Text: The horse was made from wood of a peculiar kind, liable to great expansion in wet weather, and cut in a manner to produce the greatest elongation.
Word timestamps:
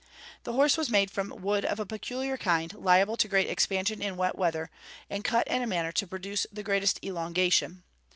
The 0.45 0.53
horse 0.53 0.77
was 0.77 0.89
made 0.89 1.11
from 1.11 1.29
wood 1.43 1.63
of 1.63 1.79
a 1.79 1.85
peculiar 1.85 2.35
kind, 2.35 2.73
liable 2.73 3.15
to 3.17 3.27
great 3.27 3.47
expansion 3.47 4.01
in 4.01 4.17
wet 4.17 4.35
weather, 4.35 4.71
and 5.11 5.23
cut 5.23 5.47
in 5.47 5.61
a 5.61 5.67
manner 5.67 5.91
to 5.91 6.07
produce 6.07 6.47
the 6.51 6.63
greatest 6.63 6.99
elongation. 7.05 7.83